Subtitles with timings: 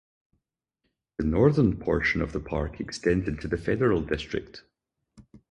[1.19, 4.63] The northern portion of the park extends into the Federal District.